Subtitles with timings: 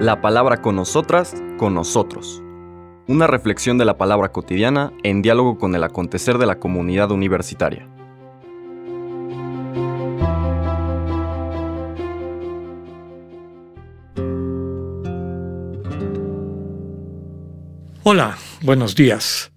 [0.00, 2.42] La palabra con nosotras, con nosotros.
[3.06, 7.88] Una reflexión de la palabra cotidiana en diálogo con el acontecer de la comunidad universitaria.
[18.02, 19.50] Hola, buenos días.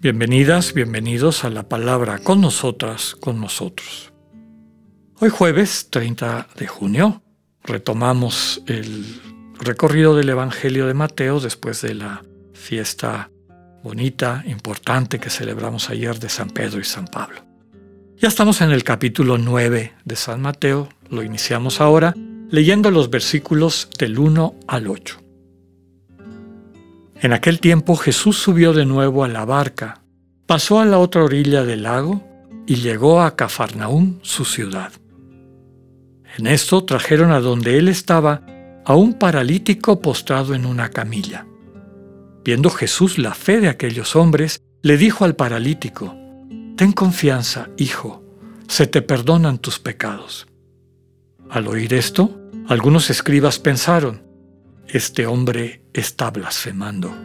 [0.00, 4.12] Bienvenidas, bienvenidos a la palabra con nosotras, con nosotros.
[5.20, 7.22] Hoy jueves 30 de junio
[7.66, 9.04] retomamos el
[9.58, 13.30] recorrido del Evangelio de Mateo después de la fiesta
[13.82, 17.44] bonita, importante que celebramos ayer de San Pedro y San Pablo.
[18.18, 22.14] Ya estamos en el capítulo 9 de San Mateo, lo iniciamos ahora
[22.50, 25.20] leyendo los versículos del 1 al 8.
[27.20, 30.02] En aquel tiempo Jesús subió de nuevo a la barca,
[30.46, 32.22] pasó a la otra orilla del lago
[32.66, 34.92] y llegó a Cafarnaúm, su ciudad.
[36.38, 38.42] En esto trajeron a donde él estaba
[38.84, 41.46] a un paralítico postrado en una camilla.
[42.44, 46.14] Viendo Jesús la fe de aquellos hombres, le dijo al paralítico,
[46.76, 48.22] Ten confianza, hijo,
[48.68, 50.46] se te perdonan tus pecados.
[51.48, 52.38] Al oír esto,
[52.68, 54.22] algunos escribas pensaron,
[54.88, 57.16] este hombre está blasfemando.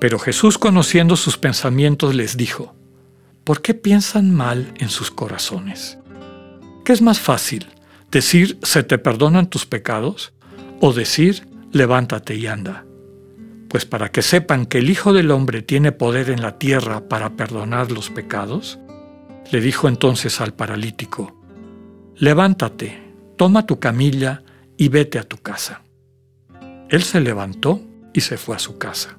[0.00, 2.76] Pero Jesús, conociendo sus pensamientos, les dijo,
[3.44, 5.98] ¿por qué piensan mal en sus corazones?
[6.84, 7.66] ¿Qué es más fácil,
[8.10, 10.32] decir se te perdonan tus pecados
[10.80, 12.84] o decir levántate y anda?
[13.68, 17.36] Pues para que sepan que el Hijo del Hombre tiene poder en la tierra para
[17.36, 18.78] perdonar los pecados,
[19.52, 21.40] le dijo entonces al paralítico,
[22.16, 23.00] levántate,
[23.36, 24.42] toma tu camilla
[24.76, 25.82] y vete a tu casa.
[26.88, 27.80] Él se levantó
[28.12, 29.18] y se fue a su casa.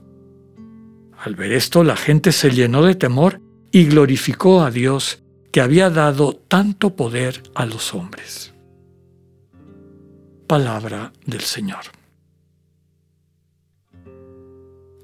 [1.18, 3.40] Al ver esto, la gente se llenó de temor
[3.72, 8.51] y glorificó a Dios que había dado tanto poder a los hombres.
[10.52, 11.80] Palabra del Señor.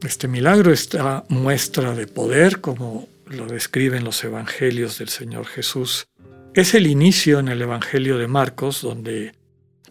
[0.03, 6.09] Este milagro, esta muestra de poder, como lo describen los evangelios del Señor Jesús,
[6.53, 9.35] es el inicio en el Evangelio de Marcos, donde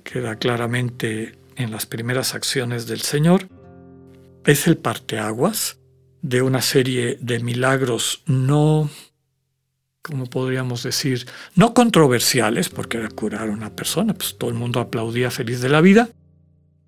[0.05, 3.49] queda claramente en las primeras acciones del Señor,
[4.44, 5.78] es el parteaguas
[6.21, 8.91] de una serie de milagros no,
[10.06, 14.78] como podríamos decir, no controversiales, porque era curar a una persona, pues todo el mundo
[14.78, 16.09] aplaudía feliz de la vida.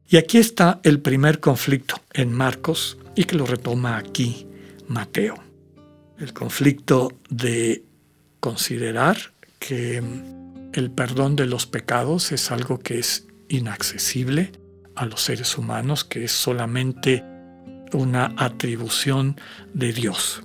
[0.09, 4.47] Y aquí está el primer conflicto en Marcos y que lo retoma aquí
[4.87, 5.35] Mateo.
[6.17, 7.83] El conflicto de
[8.39, 9.17] considerar
[9.59, 10.01] que
[10.73, 14.53] el perdón de los pecados es algo que es inaccesible
[14.95, 17.25] a los seres humanos, que es solamente
[17.93, 19.41] una atribución
[19.75, 20.45] de Dios.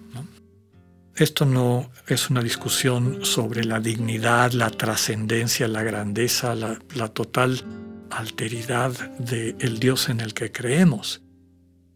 [1.15, 7.61] Esto no es una discusión sobre la dignidad, la trascendencia, la grandeza, la, total
[8.09, 11.21] alteridad del Dios en el que creemos.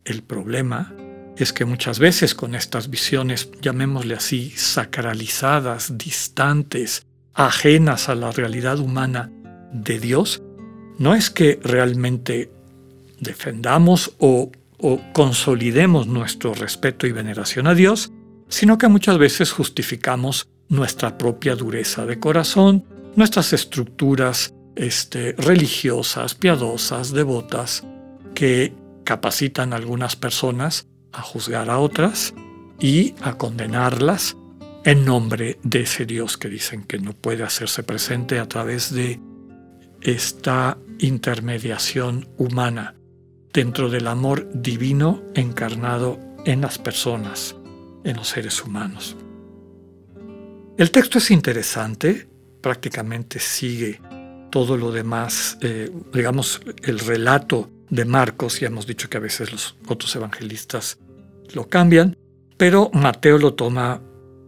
[0.05, 0.93] El problema
[1.35, 8.77] es que muchas veces con estas visiones, llamémosle así, sacralizadas, distantes, ajenas a la realidad
[8.79, 9.31] humana
[9.73, 10.43] de Dios,
[10.99, 12.51] no es que realmente
[13.19, 14.51] defendamos o,
[15.13, 18.11] consolidemos nuestro respeto y veneración a Dios,
[18.49, 22.85] sino que muchas veces justificamos nuestra propia dureza de corazón,
[23.15, 27.83] nuestras estructuras este, religiosas, piadosas, devotas,
[28.33, 32.33] que capacitan a algunas personas a juzgar a otras
[32.79, 34.37] y a condenarlas
[34.83, 39.19] en nombre de ese Dios que dicen que no puede hacerse presente a través de
[40.01, 42.95] esta intermediación humana
[43.51, 47.55] dentro del amor divino encarnado en las personas,
[48.07, 49.15] en los seres humanos.
[50.77, 52.27] El texto es interesante,
[52.61, 53.99] prácticamente sigue
[54.49, 59.51] todo lo demás, eh, digamos, el relato de Marcos, ya hemos dicho que a veces
[59.51, 60.97] los otros evangelistas
[61.53, 62.17] lo cambian,
[62.57, 64.01] pero Mateo lo toma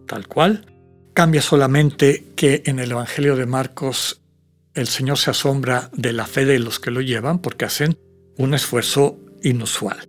[0.08, 0.66] tal cual,
[1.14, 4.22] cambia solamente que en el Evangelio de Marcos
[4.74, 7.98] el Señor se asombra de la fe de los que lo llevan porque hacen
[8.38, 10.08] un esfuerzo inusual.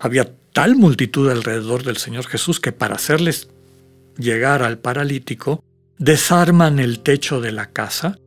[0.00, 3.48] había tal multitud alrededor del Señor Jesús que para hacerles
[4.18, 5.64] llegar al paralítico,
[5.98, 8.18] desarman el techo de la casa,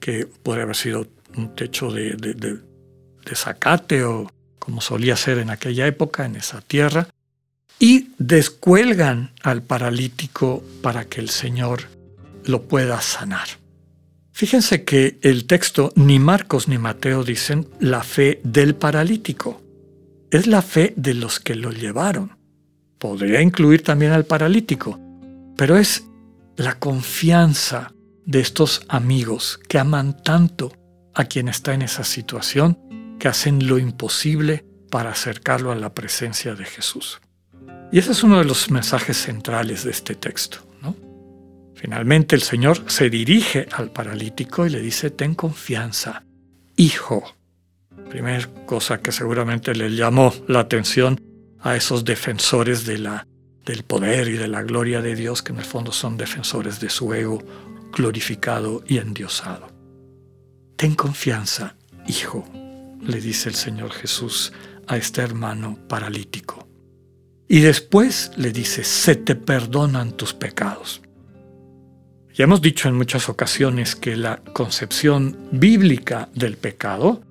[0.00, 1.06] que podría haber sido
[1.36, 6.60] un techo de, de, de, zacate o como solía ser en aquella época, en esa
[6.60, 7.08] tierra,
[7.78, 11.88] y descuelgan al paralítico para que el Señor
[12.44, 13.48] lo pueda sanar.
[14.32, 19.60] Fíjense que el texto ni Marcos ni Mateo dicen la fe del paralítico.
[20.32, 22.38] Es la fe de los que lo llevaron.
[22.98, 24.98] Podría incluir también al paralítico,
[25.58, 26.06] pero es
[26.56, 27.92] la confianza
[28.24, 30.72] de estos amigos que aman tanto
[31.12, 32.78] a quien está en esa situación,
[33.20, 37.20] que hacen lo imposible para acercarlo a la presencia de Jesús.
[37.92, 40.66] Y ese es uno de los mensajes centrales de este texto.
[41.74, 46.24] Finalmente el Señor se dirige al paralítico y le dice, ten confianza,
[46.76, 47.34] hijo.
[48.10, 51.20] Primera cosa que seguramente le llamó la atención
[51.60, 53.26] a esos defensores de la,
[53.64, 56.90] del poder y de la gloria de Dios, que en el fondo son defensores de
[56.90, 57.42] su ego
[57.92, 59.68] glorificado y endiosado.
[60.76, 61.76] Ten confianza,
[62.06, 62.44] hijo,
[63.00, 64.52] le dice el Señor Jesús
[64.86, 66.68] a este hermano paralítico.
[67.48, 71.02] Y después le dice, se te perdonan tus pecados.
[72.34, 77.22] Ya hemos dicho en muchas ocasiones que la concepción bíblica del pecado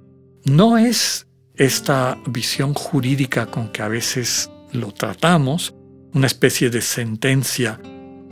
[0.45, 5.75] no es esta visión jurídica con que a veces lo tratamos,
[6.13, 7.79] una especie de sentencia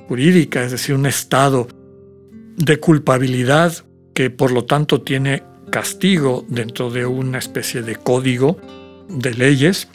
[0.07, 1.67] jurídica, es decir, un estado
[2.57, 3.73] de culpabilidad
[4.13, 8.57] que por lo tanto tiene castigo dentro de una especie de código
[9.07, 9.87] de leyes.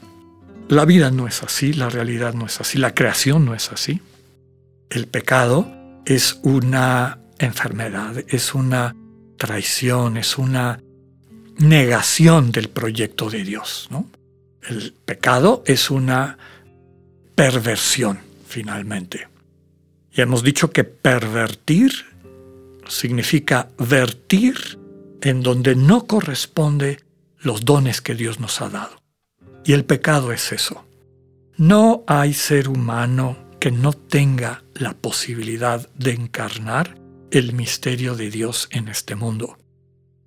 [0.68, 4.00] La vida no es así, la realidad no es así, la creación no es así.
[4.88, 5.66] El pecado
[6.06, 8.94] es una enfermedad, es una
[9.36, 10.80] traición, es una
[11.58, 13.88] negación del proyecto de Dios.
[13.90, 14.08] ¿no?
[14.62, 16.38] El pecado es una
[17.34, 19.28] perversión, finalmente.
[20.12, 21.92] Y hemos dicho que pervertir
[22.88, 24.78] significa vertir
[25.22, 27.00] en donde no corresponde
[27.38, 28.96] los dones que Dios nos ha dado.
[29.64, 30.84] Y el pecado es eso.
[31.56, 36.98] No hay ser humano que no tenga la posibilidad de encarnar
[37.30, 39.56] el misterio de Dios en este mundo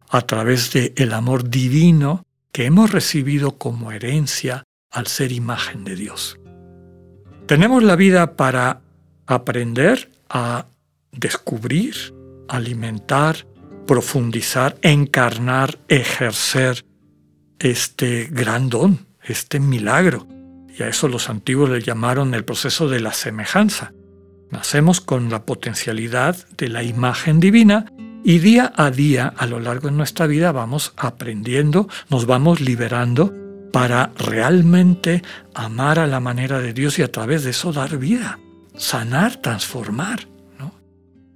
[0.10, 5.96] a través de el amor divino que hemos recibido como herencia al ser imagen de
[5.96, 6.40] Dios.
[7.46, 8.82] Tenemos la vida para
[9.26, 10.66] aprender a
[11.12, 12.14] descubrir,
[12.48, 13.46] alimentar,
[13.86, 16.86] profundizar, encarnar, ejercer
[17.60, 20.28] este gran don, este milagro.
[20.78, 23.94] Y a eso los antiguos le llamaron el proceso de la semejanza.
[24.52, 27.92] Nacemos con la potencialidad de la imagen divina
[28.24, 33.34] y día a día, a lo largo de nuestra vida, vamos aprendiendo, nos vamos liberando
[33.72, 35.22] para realmente
[35.54, 38.40] amar a la manera de Dios y a través de eso dar vida,
[38.76, 40.28] sanar, transformar.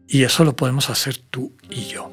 [0.08, 2.12] Y eso lo podemos hacer tú y yo.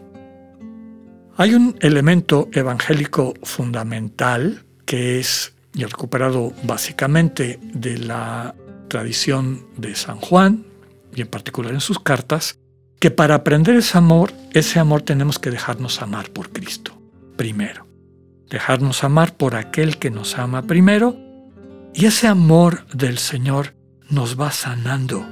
[1.37, 8.55] Hay un elemento evangélico fundamental que es recuperado básicamente de la
[8.87, 10.65] tradición de San Juan,
[11.15, 12.59] y en particular en sus cartas,
[12.99, 16.99] que para aprender ese amor, ese amor tenemos que dejarnos amar por Cristo,
[17.37, 17.87] primero.
[18.51, 21.17] Dejarnos amar por aquel que nos ama primero,
[21.95, 23.75] y ese amor del Señor
[24.09, 25.27] nos va sanando.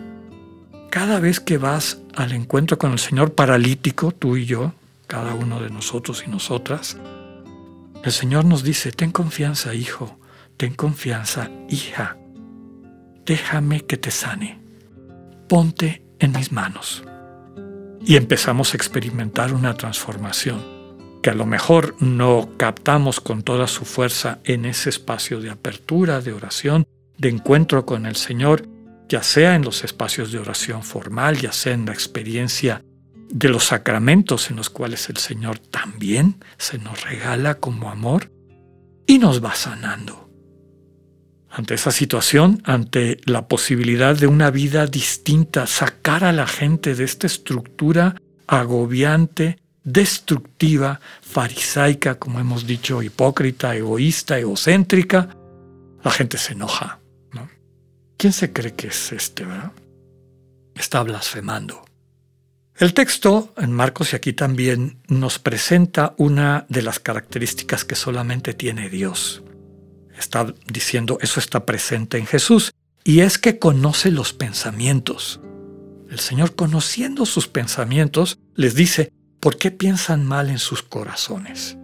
[0.90, 4.72] Cada vez que vas al encuentro con el Señor paralítico, tú y yo,
[5.06, 6.96] cada uno de nosotros y nosotras,
[8.04, 10.18] el Señor nos dice, ten confianza, hijo,
[10.56, 12.16] ten confianza, hija,
[13.24, 14.60] déjame que te sane,
[15.48, 17.02] ponte en mis manos
[18.06, 20.64] y empezamos a experimentar una transformación
[21.22, 26.20] que a lo mejor no captamos con toda su fuerza en ese espacio de apertura,
[26.20, 26.86] de oración,
[27.18, 28.68] de encuentro con el Señor,
[29.08, 32.84] ya sea en los espacios de oración formal, ya sea en la experiencia
[33.28, 38.30] de los sacramentos en los cuales el Señor también se nos regala como amor
[39.04, 40.25] y nos va sanando
[41.56, 47.04] ante esa situación, ante la posibilidad de una vida distinta, sacar a la gente de
[47.04, 48.14] esta estructura
[48.46, 55.30] agobiante, destructiva, farisaica, como hemos dicho, hipócrita, egoísta, egocéntrica,
[56.04, 57.00] la gente se enoja.
[57.32, 57.48] ¿no?
[58.18, 59.72] ¿Quién se cree que es este, verdad?
[60.74, 61.86] Está blasfemando.
[62.76, 68.52] El texto en Marcos y aquí también nos presenta una de las características que solamente
[68.52, 69.42] tiene Dios
[70.18, 72.72] está diciendo eso está presente en Jesús,
[73.04, 75.40] y es que conoce los pensamientos.
[76.10, 81.76] El Señor, conociendo sus pensamientos, les dice, ¿por qué piensan mal en sus corazones?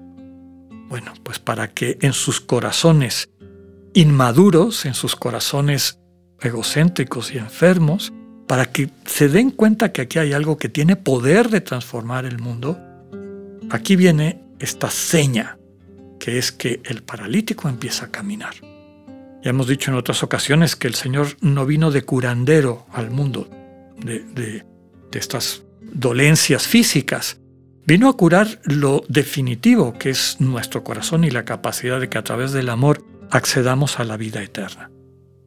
[0.88, 3.28] Bueno, pues para que en sus corazones
[3.94, 5.98] inmaduros, en sus corazones
[6.40, 8.12] egocéntricos y enfermos,
[8.46, 12.38] para que se den cuenta que aquí hay algo que tiene poder de transformar el
[12.38, 12.78] mundo,
[13.70, 15.56] aquí viene esta seña
[16.22, 18.54] que es que el paralítico empieza a caminar.
[19.42, 23.50] Ya hemos dicho en otras ocasiones que el Señor no vino de curandero al mundo
[23.98, 24.64] de,
[25.12, 27.40] estas dolencias físicas,
[27.86, 32.24] vino a curar lo definitivo que es nuestro corazón y la capacidad de que a
[32.24, 34.92] través del amor accedamos a la vida eterna.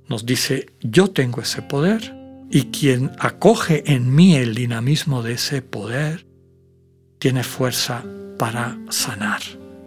[0.10, 2.13] Nos dice, yo tengo ese poder
[2.51, 6.27] y quien acoge en mí el dinamismo de ese poder,
[7.17, 8.03] tiene fuerza
[8.38, 9.39] para sanar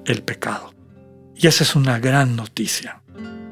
[0.06, 0.77] el pecado.
[1.40, 3.00] Y esa es una gran noticia.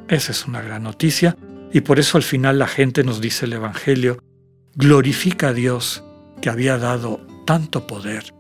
[0.08, 1.36] Esa es una gran noticia.
[1.72, 4.18] Y por eso al final la gente nos dice el Evangelio,
[4.74, 6.02] glorifica a Dios
[6.42, 8.34] que había dado tanto poder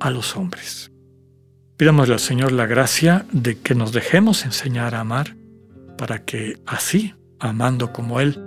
[0.00, 0.90] a los hombres.
[1.76, 5.36] Pidámosle al Señor la gracia de que nos dejemos enseñar a amar
[5.96, 8.38] para que así, amando como Él,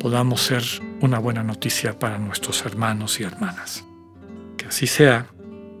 [0.00, 0.64] podamos ser
[1.02, 3.84] una buena noticia para nuestros hermanos y hermanas.
[4.56, 5.26] Que así sea,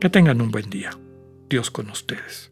[0.00, 0.90] que tengan un buen día.
[1.48, 2.51] Dios con ustedes.